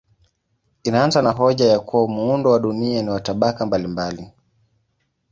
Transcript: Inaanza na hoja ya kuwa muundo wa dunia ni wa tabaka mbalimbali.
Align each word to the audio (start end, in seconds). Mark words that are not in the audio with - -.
Inaanza 0.83 1.21
na 1.21 1.31
hoja 1.31 1.65
ya 1.65 1.79
kuwa 1.79 2.07
muundo 2.07 2.51
wa 2.51 2.59
dunia 2.59 3.01
ni 3.03 3.09
wa 3.09 3.19
tabaka 3.21 3.65
mbalimbali. 3.65 4.31